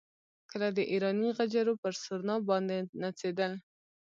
[0.49, 3.51] کله د ایراني غجرو پر سورنا باندې نڅېدل.